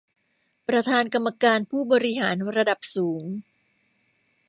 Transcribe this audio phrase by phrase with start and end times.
[0.67, 3.23] ประธานกรรมการผู้บริหารระดับสูง